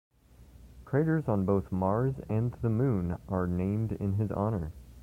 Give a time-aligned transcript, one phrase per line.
[0.83, 4.71] Craters on both Mars and the Moon are named in his honor.